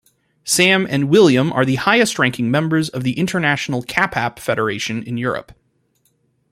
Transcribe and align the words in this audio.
Sam 0.43 0.87
and 0.89 1.09
William 1.09 1.53
are 1.53 1.63
the 1.63 1.75
highest-ranking 1.75 2.49
members 2.49 2.89
of 2.89 3.03
the 3.03 3.19
International 3.19 3.83
Kapap 3.83 4.39
Federation 4.39 5.03
in 5.03 5.15
Europe. 5.17 5.51